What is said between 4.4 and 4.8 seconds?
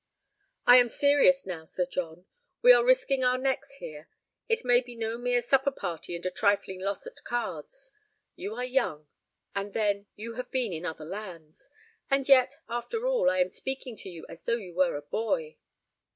it